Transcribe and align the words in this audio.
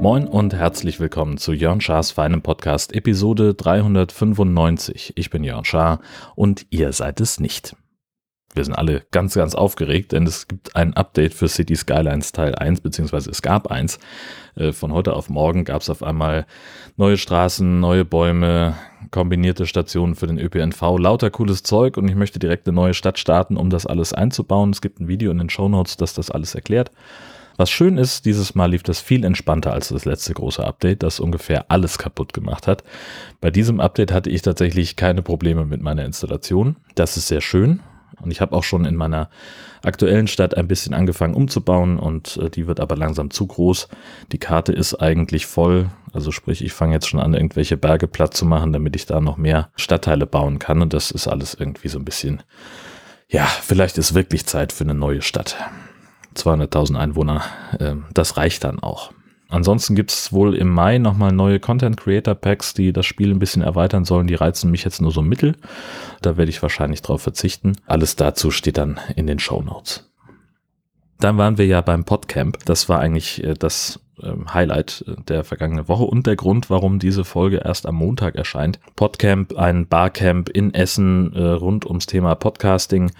Moin 0.00 0.26
und 0.26 0.54
herzlich 0.54 1.00
willkommen 1.00 1.36
zu 1.36 1.52
Jörn 1.52 1.82
Schars 1.82 2.12
feinem 2.12 2.40
Podcast 2.40 2.94
Episode 2.94 3.52
395. 3.52 5.12
Ich 5.16 5.28
bin 5.28 5.44
Jörn 5.44 5.66
Schaar 5.66 6.00
und 6.34 6.66
ihr 6.70 6.92
seid 6.92 7.20
es 7.20 7.40
nicht. 7.40 7.76
Wir 8.58 8.64
sind 8.64 8.74
alle 8.74 9.04
ganz, 9.12 9.34
ganz 9.34 9.54
aufgeregt, 9.54 10.10
denn 10.10 10.26
es 10.26 10.48
gibt 10.48 10.74
ein 10.74 10.92
Update 10.94 11.32
für 11.32 11.46
City 11.46 11.76
Skylines 11.76 12.32
Teil 12.32 12.56
1, 12.56 12.80
beziehungsweise 12.80 13.30
es 13.30 13.40
gab 13.40 13.70
eins. 13.70 14.00
Äh, 14.56 14.72
von 14.72 14.92
heute 14.92 15.12
auf 15.12 15.30
morgen 15.30 15.64
gab 15.64 15.82
es 15.82 15.88
auf 15.88 16.02
einmal 16.02 16.44
neue 16.96 17.18
Straßen, 17.18 17.78
neue 17.78 18.04
Bäume, 18.04 18.74
kombinierte 19.12 19.64
Stationen 19.64 20.16
für 20.16 20.26
den 20.26 20.40
ÖPNV, 20.40 20.98
lauter 20.98 21.30
cooles 21.30 21.62
Zeug 21.62 21.96
und 21.96 22.08
ich 22.08 22.16
möchte 22.16 22.40
direkt 22.40 22.66
eine 22.66 22.74
neue 22.74 22.94
Stadt 22.94 23.20
starten, 23.20 23.56
um 23.56 23.70
das 23.70 23.86
alles 23.86 24.12
einzubauen. 24.12 24.70
Es 24.70 24.80
gibt 24.80 24.98
ein 24.98 25.06
Video 25.06 25.30
in 25.30 25.38
den 25.38 25.50
Show 25.50 25.68
Notes, 25.68 25.96
das 25.96 26.14
das 26.14 26.28
alles 26.28 26.56
erklärt. 26.56 26.90
Was 27.58 27.70
schön 27.70 27.96
ist, 27.96 28.24
dieses 28.24 28.56
Mal 28.56 28.72
lief 28.72 28.82
das 28.82 29.00
viel 29.00 29.24
entspannter 29.24 29.72
als 29.72 29.90
das 29.90 30.04
letzte 30.04 30.34
große 30.34 30.66
Update, 30.66 31.04
das 31.04 31.20
ungefähr 31.20 31.70
alles 31.70 31.96
kaputt 31.96 32.32
gemacht 32.32 32.66
hat. 32.66 32.82
Bei 33.40 33.52
diesem 33.52 33.78
Update 33.78 34.10
hatte 34.10 34.30
ich 34.30 34.42
tatsächlich 34.42 34.96
keine 34.96 35.22
Probleme 35.22 35.64
mit 35.64 35.80
meiner 35.80 36.04
Installation. 36.04 36.74
Das 36.96 37.16
ist 37.16 37.28
sehr 37.28 37.40
schön. 37.40 37.78
Und 38.20 38.30
ich 38.30 38.40
habe 38.40 38.54
auch 38.56 38.64
schon 38.64 38.84
in 38.84 38.96
meiner 38.96 39.28
aktuellen 39.82 40.26
Stadt 40.26 40.56
ein 40.56 40.68
bisschen 40.68 40.94
angefangen 40.94 41.34
umzubauen 41.34 41.98
und 41.98 42.36
äh, 42.36 42.50
die 42.50 42.66
wird 42.66 42.80
aber 42.80 42.96
langsam 42.96 43.30
zu 43.30 43.46
groß. 43.46 43.88
Die 44.32 44.38
Karte 44.38 44.72
ist 44.72 44.94
eigentlich 44.94 45.46
voll. 45.46 45.90
Also 46.12 46.32
sprich, 46.32 46.64
ich 46.64 46.72
fange 46.72 46.94
jetzt 46.94 47.08
schon 47.08 47.20
an, 47.20 47.34
irgendwelche 47.34 47.76
Berge 47.76 48.08
platt 48.08 48.34
zu 48.34 48.44
machen, 48.44 48.72
damit 48.72 48.96
ich 48.96 49.06
da 49.06 49.20
noch 49.20 49.36
mehr 49.36 49.70
Stadtteile 49.76 50.26
bauen 50.26 50.58
kann. 50.58 50.82
Und 50.82 50.92
das 50.92 51.10
ist 51.10 51.28
alles 51.28 51.54
irgendwie 51.54 51.88
so 51.88 51.98
ein 51.98 52.04
bisschen, 52.04 52.42
ja, 53.28 53.44
vielleicht 53.44 53.98
ist 53.98 54.14
wirklich 54.14 54.46
Zeit 54.46 54.72
für 54.72 54.84
eine 54.84 54.94
neue 54.94 55.22
Stadt. 55.22 55.56
200.000 56.34 56.96
Einwohner, 56.96 57.42
äh, 57.78 57.94
das 58.14 58.36
reicht 58.36 58.64
dann 58.64 58.80
auch. 58.80 59.12
Ansonsten 59.48 59.94
gibt 59.94 60.10
es 60.10 60.32
wohl 60.32 60.54
im 60.54 60.68
Mai 60.68 60.98
nochmal 60.98 61.32
neue 61.32 61.58
Content 61.58 61.96
Creator 61.96 62.34
Packs, 62.34 62.74
die 62.74 62.92
das 62.92 63.06
Spiel 63.06 63.30
ein 63.30 63.38
bisschen 63.38 63.62
erweitern 63.62 64.04
sollen. 64.04 64.26
Die 64.26 64.34
reizen 64.34 64.70
mich 64.70 64.84
jetzt 64.84 65.00
nur 65.00 65.10
so 65.10 65.22
mittel. 65.22 65.56
Da 66.20 66.36
werde 66.36 66.50
ich 66.50 66.62
wahrscheinlich 66.62 67.00
drauf 67.00 67.22
verzichten. 67.22 67.76
Alles 67.86 68.14
dazu 68.16 68.50
steht 68.50 68.76
dann 68.76 69.00
in 69.16 69.26
den 69.26 69.38
Show 69.38 69.62
Notes. 69.62 70.10
Dann 71.18 71.38
waren 71.38 71.56
wir 71.56 71.66
ja 71.66 71.80
beim 71.80 72.04
Podcamp. 72.04 72.58
Das 72.66 72.88
war 72.90 73.00
eigentlich 73.00 73.42
äh, 73.42 73.54
das 73.54 74.00
Highlight 74.52 75.04
äh, 75.06 75.14
der 75.28 75.44
vergangenen 75.44 75.88
Woche 75.88 76.04
und 76.04 76.26
der 76.26 76.36
Grund, 76.36 76.70
warum 76.70 76.98
diese 76.98 77.24
Folge 77.24 77.62
erst 77.64 77.86
am 77.86 77.96
Montag 77.96 78.34
erscheint. 78.34 78.78
Podcamp, 78.96 79.56
ein 79.56 79.86
Barcamp 79.86 80.48
in 80.48 80.74
Essen 80.74 81.32
äh, 81.34 81.42
rund 81.42 81.86
ums 81.86 82.06
Thema 82.06 82.34
Podcasting, 82.34 83.10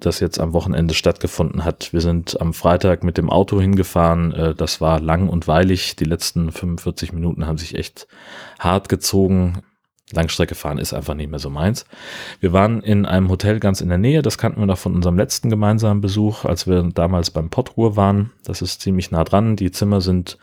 das 0.00 0.20
jetzt 0.20 0.38
am 0.38 0.52
Wochenende 0.52 0.94
stattgefunden 0.94 1.64
hat. 1.64 1.92
Wir 1.92 2.00
sind 2.00 2.40
am 2.40 2.54
Freitag 2.54 3.04
mit 3.04 3.18
dem 3.18 3.30
Auto 3.30 3.60
hingefahren. 3.60 4.32
Äh, 4.32 4.54
das 4.54 4.80
war 4.80 5.00
lang 5.00 5.28
und 5.28 5.48
weilig. 5.48 5.96
Die 5.96 6.04
letzten 6.04 6.50
45 6.50 7.12
Minuten 7.12 7.46
haben 7.46 7.58
sich 7.58 7.74
echt 7.74 8.06
hart 8.58 8.88
gezogen. 8.88 9.62
Langstrecke 10.12 10.54
fahren 10.54 10.78
ist 10.78 10.92
einfach 10.92 11.14
nicht 11.14 11.30
mehr 11.30 11.38
so 11.38 11.50
meins. 11.50 11.86
Wir 12.40 12.52
waren 12.52 12.82
in 12.82 13.06
einem 13.06 13.30
Hotel 13.30 13.58
ganz 13.58 13.80
in 13.80 13.88
der 13.88 13.98
Nähe, 13.98 14.22
das 14.22 14.38
kannten 14.38 14.60
wir 14.60 14.66
noch 14.66 14.78
von 14.78 14.94
unserem 14.94 15.16
letzten 15.16 15.50
gemeinsamen 15.50 16.00
Besuch, 16.00 16.44
als 16.44 16.66
wir 16.66 16.82
damals 16.82 17.30
beim 17.30 17.50
Pottruhr 17.50 17.96
waren. 17.96 18.30
Das 18.44 18.62
ist 18.62 18.82
ziemlich 18.82 19.10
nah 19.10 19.24
dran. 19.24 19.56
Die 19.56 19.70
Zimmer 19.70 20.00
sind 20.00 20.38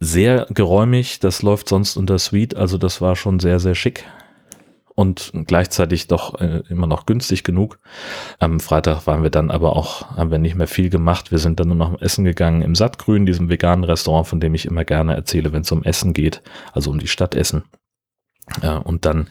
sehr 0.00 0.46
geräumig, 0.50 1.20
das 1.20 1.42
läuft 1.42 1.68
sonst 1.68 1.96
unter 1.96 2.18
Suite, 2.18 2.56
also 2.56 2.76
das 2.76 3.00
war 3.00 3.14
schon 3.14 3.38
sehr, 3.38 3.60
sehr 3.60 3.76
schick 3.76 4.04
und 4.94 5.32
gleichzeitig 5.46 6.06
doch 6.08 6.40
äh, 6.40 6.62
immer 6.68 6.86
noch 6.86 7.06
günstig 7.06 7.44
genug. 7.44 7.78
Am 8.38 8.60
Freitag 8.60 9.06
waren 9.06 9.22
wir 9.22 9.30
dann 9.30 9.50
aber 9.50 9.76
auch, 9.76 10.16
haben 10.16 10.30
wir 10.30 10.38
nicht 10.38 10.54
mehr 10.54 10.66
viel 10.66 10.90
gemacht. 10.90 11.30
Wir 11.30 11.38
sind 11.38 11.60
dann 11.60 11.68
nur 11.68 11.76
noch 11.76 12.00
essen 12.00 12.24
gegangen 12.24 12.62
im 12.62 12.74
Sattgrün, 12.74 13.26
diesem 13.26 13.48
veganen 13.48 13.84
Restaurant, 13.84 14.26
von 14.26 14.40
dem 14.40 14.54
ich 14.54 14.66
immer 14.66 14.84
gerne 14.84 15.14
erzähle, 15.14 15.52
wenn 15.52 15.62
es 15.62 15.72
um 15.72 15.82
Essen 15.82 16.12
geht, 16.12 16.42
also 16.72 16.90
um 16.90 16.98
die 16.98 17.08
Stadt 17.08 17.34
Essen. 17.34 17.64
Und 18.84 19.04
dann 19.04 19.28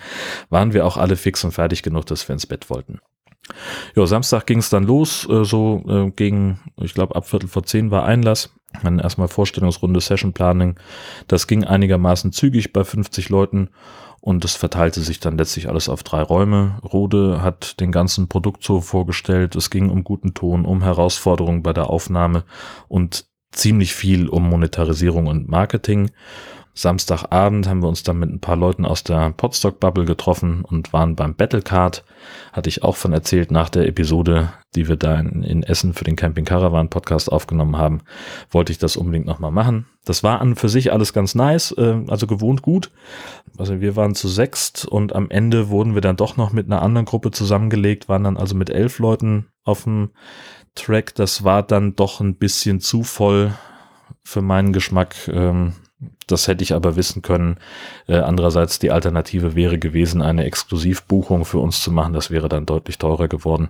waren 0.50 0.74
wir 0.74 0.86
auch 0.86 0.98
alle 0.98 1.16
fix 1.16 1.44
und 1.44 1.52
fertig 1.52 1.84
genug, 1.84 2.06
dass 2.06 2.28
wir 2.28 2.34
ins 2.34 2.48
Bett 2.48 2.70
wollten. 2.70 3.00
Ja, 3.96 4.06
Samstag 4.06 4.46
ging 4.46 4.60
es 4.60 4.70
dann 4.70 4.84
los, 4.84 5.28
äh, 5.30 5.44
so 5.44 5.84
äh, 5.88 6.12
gegen, 6.12 6.60
ich 6.78 6.94
glaube, 6.94 7.16
ab 7.16 7.28
Viertel 7.28 7.50
vor 7.50 7.64
zehn 7.64 7.92
war 7.92 8.06
Einlass. 8.06 8.54
Dann 8.84 9.00
erstmal 9.00 9.28
Vorstellungsrunde, 9.28 10.00
Session 10.00 10.32
Planning. 10.32 10.80
Das 11.28 11.48
ging 11.48 11.66
einigermaßen 11.66 12.32
zügig 12.32 12.72
bei 12.72 12.86
50 12.86 13.28
Leuten 13.28 13.70
und 14.22 14.46
es 14.46 14.56
verteilte 14.56 15.02
sich 15.02 15.20
dann 15.20 15.38
letztlich 15.38 15.68
alles 15.68 15.90
auf 15.90 16.04
drei 16.04 16.22
Räume. 16.22 16.80
Rode 16.84 17.42
hat 17.42 17.82
den 17.82 17.92
ganzen 17.92 18.30
Produkt 18.30 18.64
so 18.64 18.80
vorgestellt. 18.80 19.56
Es 19.56 19.72
ging 19.72 19.90
um 19.90 20.06
guten 20.06 20.34
Ton, 20.34 20.66
um 20.66 20.84
Herausforderungen 20.84 21.64
bei 21.64 21.74
der 21.74 21.90
Aufnahme 21.90 22.46
und 22.88 23.26
ziemlich 23.52 23.94
viel 23.94 24.30
um 24.30 24.48
Monetarisierung 24.48 25.28
und 25.28 25.50
Marketing. 25.50 26.12
Samstagabend 26.74 27.68
haben 27.68 27.82
wir 27.82 27.90
uns 27.90 28.04
dann 28.04 28.18
mit 28.18 28.30
ein 28.30 28.40
paar 28.40 28.56
Leuten 28.56 28.86
aus 28.86 29.04
der 29.04 29.32
Podstock-Bubble 29.32 30.06
getroffen 30.06 30.64
und 30.64 30.94
waren 30.94 31.16
beim 31.16 31.36
Battlecard. 31.36 32.04
Hatte 32.54 32.70
ich 32.70 32.84
auch 32.84 32.96
von 32.96 33.12
erzählt 33.12 33.52
nach 33.52 33.70
der 33.70 33.88
Episode, 33.88 34.54
die 34.76 34.88
wir 34.88 34.96
da 34.96 35.20
in, 35.20 35.44
in 35.44 35.64
Essen 35.64 35.94
für 35.94 36.06
den 36.06 36.16
Camping 36.16 36.46
Caravan 36.46 36.90
Podcast 36.90 37.32
aufgenommen 37.32 37.78
haben. 37.78 38.02
Wollte 38.52 38.72
ich 38.72 38.78
das 38.78 38.96
unbedingt 38.96 39.26
nochmal 39.26 39.52
machen. 39.52 39.86
Das 40.06 40.24
war 40.24 40.40
an 40.40 40.56
für 40.56 40.70
sich 40.70 40.94
alles 40.94 41.12
ganz 41.12 41.36
nice, 41.36 41.74
äh, 41.78 42.04
also 42.08 42.26
gewohnt 42.26 42.62
gut. 42.62 42.90
Also 43.58 43.82
wir 43.82 43.96
waren 43.98 44.16
zu 44.16 44.30
sechst 44.30 44.86
und 44.86 45.14
am 45.14 45.30
Ende 45.30 45.70
wurden 45.70 45.94
wir 45.94 46.02
dann 46.02 46.16
doch 46.16 46.38
noch 46.38 46.54
mit 46.54 46.68
einer 46.68 46.82
anderen 46.82 47.06
Gruppe 47.06 47.32
zusammengelegt, 47.32 48.08
waren 48.08 48.24
dann 48.24 48.38
also 48.38 48.56
mit 48.56 48.70
elf 48.70 49.00
Leuten 49.00 49.48
auf 49.64 49.84
dem 49.84 50.12
Track. 50.76 51.16
Das 51.16 51.44
war 51.44 51.64
dann 51.64 51.96
doch 51.96 52.22
ein 52.22 52.36
bisschen 52.36 52.80
zu 52.80 53.04
voll 53.04 53.54
für 54.24 54.42
meinen 54.42 54.72
Geschmack. 54.72 55.16
Ähm, 55.28 55.74
das 56.28 56.48
hätte 56.48 56.64
ich 56.64 56.74
aber 56.74 56.96
wissen 56.96 57.22
können. 57.22 57.58
Äh, 58.08 58.18
andererseits 58.18 58.80
die 58.80 58.92
Alternative 58.92 59.56
wäre 59.56 59.78
gewesen, 59.78 60.22
eine 60.22 60.46
Exklusivbuchung 60.46 61.46
für 61.46 61.60
uns 61.60 61.82
zu 61.82 61.92
machen. 61.92 62.14
Das 62.14 62.32
wäre 62.32 62.50
dann 62.50 62.66
deutlich 62.66 62.98
teurer 62.98 63.28
geworden. 63.28 63.70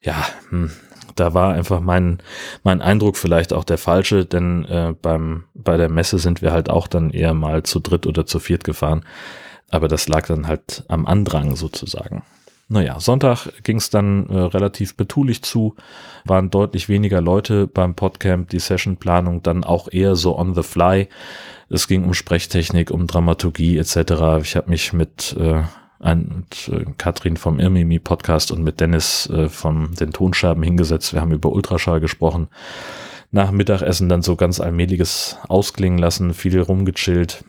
Ja, 0.00 0.16
hm, 0.50 0.70
da 1.16 1.34
war 1.34 1.54
einfach 1.54 1.80
mein, 1.80 2.18
mein 2.62 2.82
Eindruck 2.82 3.16
vielleicht 3.16 3.52
auch 3.52 3.64
der 3.64 3.78
falsche, 3.78 4.24
denn 4.24 4.64
äh, 4.64 4.94
beim, 5.00 5.44
bei 5.54 5.76
der 5.76 5.88
Messe 5.88 6.18
sind 6.18 6.42
wir 6.42 6.52
halt 6.52 6.70
auch 6.70 6.86
dann 6.86 7.10
eher 7.10 7.34
mal 7.34 7.62
zu 7.62 7.80
dritt 7.80 8.06
oder 8.06 8.26
zu 8.26 8.38
viert 8.38 8.64
gefahren. 8.64 9.04
Aber 9.70 9.88
das 9.88 10.08
lag 10.08 10.26
dann 10.26 10.46
halt 10.46 10.84
am 10.88 11.06
Andrang 11.06 11.56
sozusagen. 11.56 12.22
Naja, 12.68 12.98
Sonntag 12.98 13.62
ging 13.62 13.76
es 13.76 13.90
dann 13.90 14.26
äh, 14.28 14.38
relativ 14.38 14.96
betulich 14.96 15.42
zu, 15.42 15.74
waren 16.24 16.48
deutlich 16.48 16.88
weniger 16.88 17.20
Leute 17.20 17.66
beim 17.66 17.94
Podcamp, 17.94 18.48
die 18.48 18.58
Sessionplanung 18.58 19.42
dann 19.42 19.64
auch 19.64 19.88
eher 19.92 20.16
so 20.16 20.38
on 20.38 20.54
the 20.54 20.62
fly. 20.62 21.08
Es 21.68 21.88
ging 21.88 22.04
um 22.04 22.14
Sprechtechnik, 22.14 22.90
um 22.90 23.06
Dramaturgie 23.06 23.76
etc. 23.76 24.40
Ich 24.42 24.56
habe 24.56 24.70
mich 24.70 24.94
mit, 24.94 25.36
äh, 25.38 25.62
ein, 26.00 26.46
mit 26.68 26.68
äh, 26.74 26.86
Katrin 26.96 27.36
vom 27.36 27.60
Irmimi 27.60 27.98
Podcast 27.98 28.50
und 28.50 28.62
mit 28.62 28.80
Dennis 28.80 29.28
äh, 29.28 29.50
von 29.50 29.94
den 29.94 30.12
Tonscherben 30.12 30.62
hingesetzt. 30.62 31.12
Wir 31.12 31.20
haben 31.20 31.32
über 31.32 31.52
Ultraschall 31.52 32.00
gesprochen. 32.00 32.48
Nach 33.30 33.50
Mittagessen 33.50 34.08
dann 34.08 34.22
so 34.22 34.36
ganz 34.36 34.58
allmähliches 34.58 35.36
ausklingen 35.48 35.98
lassen, 35.98 36.32
viel 36.32 36.58
rumgechillt 36.58 37.44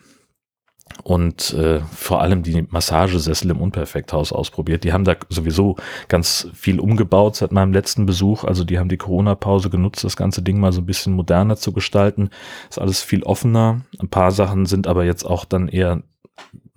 und 1.06 1.52
äh, 1.52 1.78
vor 1.82 2.20
allem 2.20 2.42
die 2.42 2.66
Massagesessel 2.68 3.52
im 3.52 3.60
Unperfekthaus 3.60 4.32
ausprobiert. 4.32 4.82
Die 4.82 4.92
haben 4.92 5.04
da 5.04 5.14
sowieso 5.28 5.76
ganz 6.08 6.48
viel 6.52 6.80
umgebaut 6.80 7.36
seit 7.36 7.52
meinem 7.52 7.72
letzten 7.72 8.06
Besuch. 8.06 8.42
Also 8.42 8.64
die 8.64 8.80
haben 8.80 8.88
die 8.88 8.96
Corona-Pause 8.96 9.70
genutzt, 9.70 10.02
das 10.02 10.16
ganze 10.16 10.42
Ding 10.42 10.58
mal 10.58 10.72
so 10.72 10.80
ein 10.80 10.86
bisschen 10.86 11.12
moderner 11.12 11.54
zu 11.54 11.72
gestalten. 11.72 12.30
Ist 12.68 12.80
alles 12.80 13.02
viel 13.02 13.22
offener. 13.22 13.82
Ein 14.00 14.08
paar 14.08 14.32
Sachen 14.32 14.66
sind 14.66 14.88
aber 14.88 15.04
jetzt 15.04 15.22
auch 15.22 15.44
dann 15.44 15.68
eher 15.68 16.02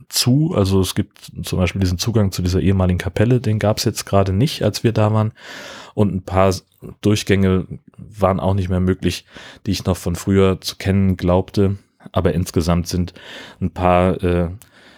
zu. 0.09 0.53
Also 0.55 0.79
es 0.79 0.93
gibt 0.93 1.31
zum 1.41 1.57
Beispiel 1.57 1.81
diesen 1.81 1.97
Zugang 1.97 2.31
zu 2.31 2.43
dieser 2.43 2.59
ehemaligen 2.59 2.99
Kapelle, 2.99 3.41
den 3.41 3.57
gab 3.57 3.79
es 3.79 3.83
jetzt 3.83 4.05
gerade 4.05 4.31
nicht, 4.31 4.61
als 4.61 4.83
wir 4.83 4.91
da 4.91 5.11
waren. 5.11 5.31
Und 5.95 6.13
ein 6.13 6.21
paar 6.21 6.53
Durchgänge 7.01 7.65
waren 7.97 8.39
auch 8.39 8.53
nicht 8.53 8.69
mehr 8.69 8.79
möglich, 8.79 9.25
die 9.65 9.71
ich 9.71 9.85
noch 9.85 9.97
von 9.97 10.15
früher 10.15 10.61
zu 10.61 10.75
kennen 10.75 11.17
glaubte 11.17 11.79
aber 12.11 12.33
insgesamt 12.33 12.87
sind 12.87 13.13
ein 13.61 13.71
paar, 13.71 14.21
äh, 14.23 14.49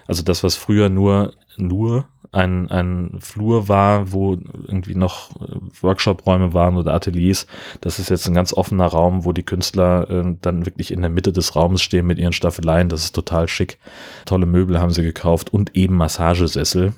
also 0.07 0.23
das, 0.23 0.43
was 0.43 0.55
früher 0.55 0.89
nur, 0.89 1.33
nur 1.57 2.07
ein, 2.31 2.71
ein 2.71 3.17
Flur 3.19 3.67
war, 3.67 4.11
wo 4.13 4.33
irgendwie 4.33 4.95
noch 4.95 5.41
äh, 5.41 5.55
Workshop-Räume 5.81 6.53
waren 6.53 6.77
oder 6.77 6.93
Ateliers. 6.93 7.45
Das 7.81 7.99
ist 7.99 8.09
jetzt 8.09 8.27
ein 8.27 8.33
ganz 8.33 8.53
offener 8.53 8.85
Raum, 8.85 9.25
wo 9.25 9.33
die 9.33 9.43
Künstler 9.43 10.09
äh, 10.09 10.35
dann 10.41 10.65
wirklich 10.65 10.91
in 10.91 11.01
der 11.01 11.09
Mitte 11.09 11.33
des 11.33 11.55
Raumes 11.55 11.81
stehen 11.81 12.07
mit 12.07 12.19
ihren 12.19 12.33
Staffeleien. 12.33 12.89
Das 12.89 13.03
ist 13.03 13.13
total 13.13 13.47
schick. 13.47 13.79
Tolle 14.25 14.45
Möbel 14.45 14.79
haben 14.79 14.91
sie 14.91 15.03
gekauft 15.03 15.53
und 15.53 15.75
eben 15.75 15.95
Massagesessel, 15.97 16.93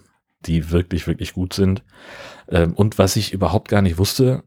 die 0.46 0.72
wirklich, 0.72 1.08
wirklich 1.08 1.34
gut 1.34 1.54
sind. 1.54 1.84
Ähm, 2.50 2.74
und 2.74 3.00
was 3.00 3.16
ich 3.16 3.34
überhaupt 3.34 3.70
gar 3.70 3.82
nicht 3.82 3.98
wusste, 3.98 4.44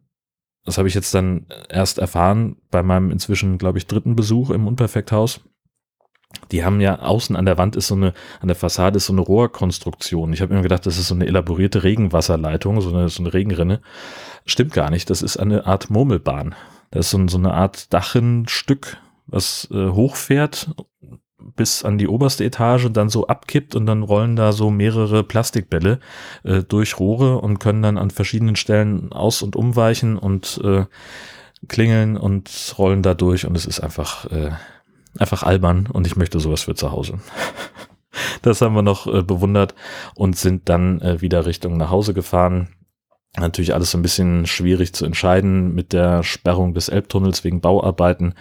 das 0.64 0.78
habe 0.78 0.88
ich 0.88 0.94
jetzt 0.94 1.14
dann 1.14 1.46
erst 1.68 1.98
erfahren 1.98 2.56
bei 2.70 2.82
meinem 2.82 3.10
inzwischen, 3.10 3.58
glaube 3.58 3.78
ich, 3.78 3.86
dritten 3.86 4.14
Besuch 4.14 4.50
im 4.50 4.66
Unperfekthaus. 4.66 5.40
Die 6.52 6.64
haben 6.64 6.80
ja 6.80 7.00
außen 7.00 7.36
an 7.36 7.46
der 7.46 7.58
Wand 7.58 7.76
ist 7.76 7.88
so 7.88 7.94
eine, 7.94 8.12
an 8.40 8.48
der 8.48 8.56
Fassade 8.56 8.96
ist 8.98 9.06
so 9.06 9.12
eine 9.12 9.22
Rohrkonstruktion. 9.22 10.32
Ich 10.32 10.40
habe 10.42 10.52
immer 10.52 10.62
gedacht, 10.62 10.86
das 10.86 10.98
ist 10.98 11.08
so 11.08 11.14
eine 11.14 11.26
elaborierte 11.26 11.82
Regenwasserleitung, 11.82 12.80
so 12.80 12.90
eine, 12.90 13.08
so 13.08 13.22
eine 13.22 13.32
Regenrinne. 13.32 13.80
Stimmt 14.44 14.72
gar 14.72 14.90
nicht, 14.90 15.10
das 15.10 15.22
ist 15.22 15.36
eine 15.36 15.66
Art 15.66 15.90
Murmelbahn. 15.90 16.54
Das 16.90 17.06
ist 17.06 17.10
so, 17.10 17.28
so 17.28 17.38
eine 17.38 17.54
Art 17.54 17.92
Dachenstück, 17.92 18.98
was 19.26 19.68
äh, 19.72 19.88
hochfährt 19.88 20.70
bis 21.54 21.84
an 21.84 21.98
die 21.98 22.08
oberste 22.08 22.44
Etage 22.44 22.86
und 22.86 22.96
dann 22.96 23.08
so 23.08 23.26
abkippt 23.26 23.74
und 23.76 23.86
dann 23.86 24.02
rollen 24.02 24.36
da 24.36 24.52
so 24.52 24.70
mehrere 24.70 25.22
Plastikbälle 25.22 26.00
äh, 26.42 26.62
durch 26.62 26.98
Rohre 26.98 27.38
und 27.38 27.58
können 27.58 27.82
dann 27.82 27.98
an 27.98 28.10
verschiedenen 28.10 28.56
Stellen 28.56 29.12
aus- 29.12 29.42
und 29.42 29.56
umweichen 29.56 30.16
und 30.18 30.60
äh, 30.64 30.84
klingeln 31.68 32.16
und 32.16 32.74
rollen 32.78 33.02
da 33.02 33.14
durch 33.14 33.46
und 33.46 33.56
es 33.56 33.66
ist 33.66 33.80
einfach, 33.80 34.30
äh, 34.30 34.50
einfach 35.18 35.42
albern 35.42 35.86
und 35.92 36.06
ich 36.06 36.16
möchte 36.16 36.40
sowas 36.40 36.62
für 36.62 36.74
zu 36.74 36.92
Hause. 36.92 37.18
das 38.42 38.60
haben 38.60 38.74
wir 38.74 38.82
noch 38.82 39.06
äh, 39.06 39.22
bewundert 39.22 39.74
und 40.14 40.36
sind 40.36 40.68
dann 40.68 41.00
äh, 41.00 41.20
wieder 41.20 41.46
Richtung 41.46 41.76
nach 41.76 41.90
Hause 41.90 42.14
gefahren 42.14 42.68
Natürlich 43.38 43.74
alles 43.74 43.90
so 43.90 43.98
ein 43.98 44.02
bisschen 44.02 44.46
schwierig 44.46 44.94
zu 44.94 45.04
entscheiden. 45.04 45.74
Mit 45.74 45.92
der 45.92 46.22
Sperrung 46.22 46.72
des 46.72 46.88
Elbtunnels 46.88 47.44
wegen 47.44 47.60
Bauarbeiten 47.60 48.34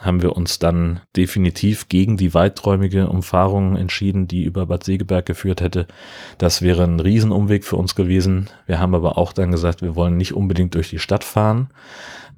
haben 0.00 0.22
wir 0.22 0.36
uns 0.36 0.58
dann 0.58 1.00
definitiv 1.16 1.88
gegen 1.90 2.16
die 2.16 2.32
weiträumige 2.32 3.08
Umfahrung 3.08 3.76
entschieden, 3.76 4.26
die 4.26 4.44
über 4.44 4.64
Bad 4.64 4.84
Segeberg 4.84 5.26
geführt 5.26 5.60
hätte. 5.60 5.86
Das 6.38 6.62
wäre 6.62 6.84
ein 6.84 6.98
Riesenumweg 6.98 7.64
für 7.64 7.76
uns 7.76 7.94
gewesen. 7.94 8.48
Wir 8.66 8.78
haben 8.78 8.94
aber 8.94 9.18
auch 9.18 9.34
dann 9.34 9.50
gesagt, 9.50 9.82
wir 9.82 9.96
wollen 9.96 10.16
nicht 10.16 10.32
unbedingt 10.32 10.74
durch 10.74 10.88
die 10.88 10.98
Stadt 10.98 11.24
fahren, 11.24 11.68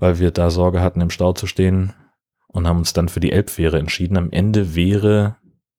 weil 0.00 0.18
wir 0.18 0.32
da 0.32 0.50
Sorge 0.50 0.80
hatten, 0.80 1.00
im 1.00 1.10
Stau 1.10 1.32
zu 1.32 1.46
stehen 1.46 1.92
und 2.52 2.66
haben 2.66 2.78
uns 2.78 2.92
dann 2.92 3.08
für 3.08 3.20
die 3.20 3.32
Elbfähre 3.32 3.78
entschieden. 3.78 4.16
Am 4.16 4.30
Ende 4.30 4.74
wäre 4.74 5.36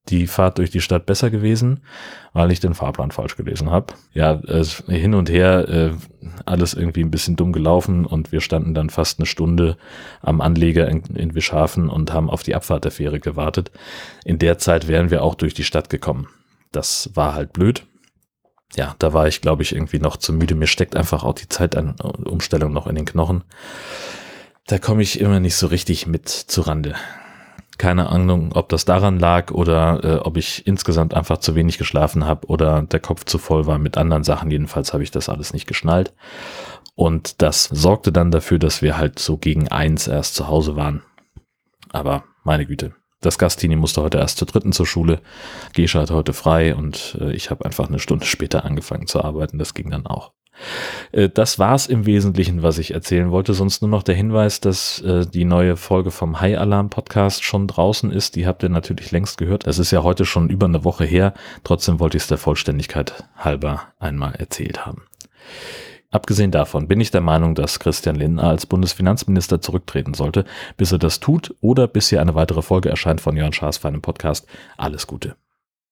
die 0.08 0.26
Fahrt 0.26 0.58
durch 0.58 0.70
die 0.70 0.80
Stadt 0.80 1.06
besser 1.06 1.30
gewesen, 1.30 1.84
weil 2.32 2.50
ich 2.50 2.58
den 2.58 2.74
Fahrplan 2.74 3.12
falsch 3.12 3.36
gelesen 3.36 3.70
habe. 3.70 3.94
Ja, 4.12 4.40
äh, 4.46 4.64
hin 4.88 5.14
und 5.14 5.30
her, 5.30 5.68
äh, 5.68 5.90
alles 6.44 6.74
irgendwie 6.74 7.04
ein 7.04 7.10
bisschen 7.10 7.36
dumm 7.36 7.52
gelaufen 7.52 8.04
und 8.04 8.32
wir 8.32 8.40
standen 8.40 8.74
dann 8.74 8.90
fast 8.90 9.18
eine 9.18 9.26
Stunde 9.26 9.76
am 10.20 10.40
Anleger 10.40 10.88
in, 10.88 11.02
in 11.14 11.34
Wischhafen 11.34 11.88
und 11.88 12.12
haben 12.12 12.30
auf 12.30 12.42
die 12.42 12.56
Abfahrt 12.56 12.84
der 12.84 12.90
Fähre 12.90 13.20
gewartet. 13.20 13.70
In 14.24 14.38
der 14.38 14.58
Zeit 14.58 14.88
wären 14.88 15.10
wir 15.10 15.22
auch 15.22 15.36
durch 15.36 15.54
die 15.54 15.64
Stadt 15.64 15.88
gekommen. 15.88 16.26
Das 16.72 17.10
war 17.14 17.34
halt 17.34 17.52
blöd. 17.52 17.86
Ja, 18.74 18.96
da 18.98 19.12
war 19.12 19.28
ich, 19.28 19.40
glaube 19.40 19.62
ich, 19.62 19.74
irgendwie 19.74 19.98
noch 19.98 20.16
zu 20.16 20.32
müde. 20.32 20.54
Mir 20.54 20.66
steckt 20.66 20.96
einfach 20.96 21.24
auch 21.24 21.34
die 21.34 21.48
Zeitumstellung 21.48 22.72
noch 22.72 22.86
in 22.86 22.94
den 22.94 23.04
Knochen. 23.04 23.44
Da 24.66 24.78
komme 24.78 25.02
ich 25.02 25.20
immer 25.20 25.40
nicht 25.40 25.56
so 25.56 25.66
richtig 25.66 26.06
mit 26.06 26.28
zu 26.28 26.60
Rande. 26.62 26.94
Keine 27.78 28.10
Ahnung, 28.10 28.52
ob 28.52 28.68
das 28.68 28.84
daran 28.84 29.18
lag 29.18 29.50
oder 29.50 30.04
äh, 30.04 30.16
ob 30.18 30.36
ich 30.36 30.66
insgesamt 30.66 31.14
einfach 31.14 31.38
zu 31.38 31.54
wenig 31.56 31.78
geschlafen 31.78 32.24
habe 32.26 32.46
oder 32.46 32.82
der 32.82 33.00
Kopf 33.00 33.24
zu 33.24 33.38
voll 33.38 33.66
war 33.66 33.78
mit 33.78 33.96
anderen 33.96 34.24
Sachen. 34.24 34.50
Jedenfalls 34.50 34.92
habe 34.92 35.02
ich 35.02 35.10
das 35.10 35.28
alles 35.28 35.52
nicht 35.52 35.66
geschnallt. 35.66 36.12
Und 36.94 37.42
das 37.42 37.64
sorgte 37.64 38.12
dann 38.12 38.30
dafür, 38.30 38.58
dass 38.58 38.82
wir 38.82 38.98
halt 38.98 39.18
so 39.18 39.36
gegen 39.36 39.68
eins 39.68 40.06
erst 40.06 40.34
zu 40.34 40.46
Hause 40.46 40.76
waren. 40.76 41.02
Aber 41.90 42.24
meine 42.44 42.66
Güte, 42.66 42.94
das 43.20 43.38
Gastini 43.38 43.76
musste 43.76 44.02
heute 44.02 44.18
erst 44.18 44.38
zur 44.38 44.46
dritten 44.46 44.72
zur 44.72 44.86
Schule. 44.86 45.20
Gescha 45.74 46.00
hatte 46.00 46.14
heute 46.14 46.34
frei 46.34 46.74
und 46.74 47.16
äh, 47.20 47.32
ich 47.32 47.50
habe 47.50 47.64
einfach 47.64 47.88
eine 47.88 47.98
Stunde 47.98 48.26
später 48.26 48.64
angefangen 48.64 49.06
zu 49.06 49.24
arbeiten. 49.24 49.58
Das 49.58 49.74
ging 49.74 49.90
dann 49.90 50.06
auch. 50.06 50.32
Äh, 51.12 51.28
das 51.28 51.58
war's 51.58 51.86
im 51.86 52.06
Wesentlichen, 52.06 52.62
was 52.62 52.78
ich 52.78 52.94
erzählen 52.94 53.30
wollte. 53.30 53.54
Sonst 53.54 53.82
nur 53.82 53.90
noch 53.90 54.02
der 54.02 54.14
Hinweis, 54.14 54.60
dass 54.60 55.00
äh, 55.02 55.26
die 55.26 55.44
neue 55.44 55.76
Folge 55.76 56.10
vom 56.10 56.40
High 56.40 56.58
Alarm 56.58 56.90
Podcast 56.90 57.44
schon 57.44 57.66
draußen 57.66 58.10
ist. 58.10 58.36
Die 58.36 58.46
habt 58.46 58.62
ihr 58.62 58.68
natürlich 58.68 59.10
längst 59.10 59.38
gehört. 59.38 59.66
Es 59.66 59.78
ist 59.78 59.90
ja 59.90 60.02
heute 60.02 60.24
schon 60.24 60.48
über 60.48 60.66
eine 60.66 60.84
Woche 60.84 61.04
her. 61.04 61.34
Trotzdem 61.64 62.00
wollte 62.00 62.16
ich 62.16 62.24
es 62.24 62.28
der 62.28 62.38
Vollständigkeit 62.38 63.24
halber 63.36 63.82
einmal 63.98 64.34
erzählt 64.34 64.86
haben. 64.86 65.02
Abgesehen 66.10 66.50
davon 66.50 66.88
bin 66.88 67.00
ich 67.00 67.10
der 67.10 67.22
Meinung, 67.22 67.54
dass 67.54 67.80
Christian 67.80 68.16
Lindner 68.16 68.44
als 68.44 68.66
Bundesfinanzminister 68.66 69.62
zurücktreten 69.62 70.12
sollte. 70.12 70.44
Bis 70.76 70.92
er 70.92 70.98
das 70.98 71.20
tut 71.20 71.54
oder 71.62 71.88
bis 71.88 72.10
hier 72.10 72.20
eine 72.20 72.34
weitere 72.34 72.60
Folge 72.60 72.90
erscheint 72.90 73.22
von 73.22 73.34
Jörn 73.34 73.54
Schaas 73.54 73.78
für 73.78 73.88
einen 73.88 74.02
Podcast. 74.02 74.46
Alles 74.76 75.06
Gute. 75.06 75.36